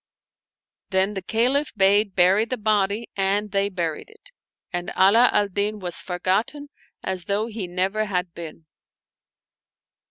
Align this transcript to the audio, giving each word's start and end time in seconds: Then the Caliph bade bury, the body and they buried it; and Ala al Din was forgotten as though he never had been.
Then 0.89 1.13
the 1.13 1.21
Caliph 1.21 1.75
bade 1.77 2.15
bury, 2.15 2.43
the 2.45 2.57
body 2.57 3.11
and 3.15 3.51
they 3.51 3.69
buried 3.69 4.09
it; 4.09 4.31
and 4.73 4.89
Ala 4.97 5.29
al 5.31 5.47
Din 5.47 5.77
was 5.77 6.01
forgotten 6.01 6.69
as 7.03 7.25
though 7.25 7.45
he 7.45 7.67
never 7.67 8.05
had 8.05 8.33
been. 8.33 8.65